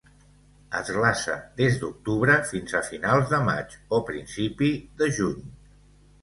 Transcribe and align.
Es 0.77 0.87
glaça 0.93 1.35
des 1.59 1.77
d'octubre 1.83 2.37
fins 2.53 2.73
finals 2.87 3.29
de 3.35 3.43
maig 3.51 3.77
o 3.99 4.01
principi 4.09 4.71
de 5.03 5.13
juny. 5.21 5.47